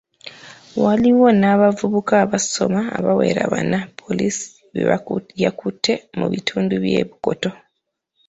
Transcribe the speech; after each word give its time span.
Waliwo 0.83 1.27
n’abavubuka 1.39 2.13
abasoma 2.25 2.81
abawera 2.97 3.41
bana, 3.53 3.77
poliisi 4.01 4.47
be 4.73 4.81
yakutte 5.43 5.93
mu 6.17 6.25
bitundu 6.33 6.73
by’e 6.83 7.03
Bukoto. 7.09 7.49